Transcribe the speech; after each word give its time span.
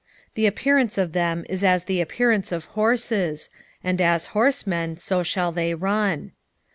2:4 0.29 0.33
The 0.33 0.45
appearance 0.47 0.97
of 0.97 1.13
them 1.13 1.45
is 1.47 1.63
as 1.63 1.83
the 1.83 2.01
appearance 2.01 2.51
of 2.51 2.65
horses; 2.73 3.51
and 3.83 4.01
as 4.01 4.25
horsemen, 4.33 4.97
so 4.97 5.21
shall 5.21 5.51
they 5.51 5.75
run. 5.75 6.31